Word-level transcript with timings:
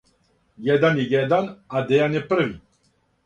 Један 0.69 0.97
је 1.01 1.05
један. 1.11 1.51
А 1.79 1.83
Дејан 1.91 2.17
је 2.19 2.23
први. 2.31 2.57